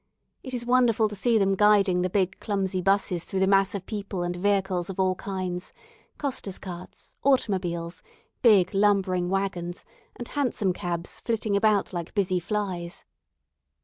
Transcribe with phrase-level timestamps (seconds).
[0.41, 3.85] It is wonderful to see them guiding the big clumsy 'buses through the mass of
[3.85, 5.73] people and vehicles of all kinds
[6.17, 8.01] costers' carts, automobiles,
[8.41, 9.85] big lumbering wagons,
[10.15, 13.05] and hansom cabs flitting about like busy flies.